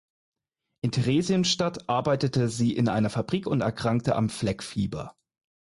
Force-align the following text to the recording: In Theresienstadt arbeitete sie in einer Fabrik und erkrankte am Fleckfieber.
In 0.83 0.91
Theresienstadt 0.91 1.87
arbeitete 1.87 2.49
sie 2.49 2.75
in 2.75 2.87
einer 2.89 3.11
Fabrik 3.11 3.45
und 3.45 3.61
erkrankte 3.61 4.15
am 4.15 4.31
Fleckfieber. 4.31 5.15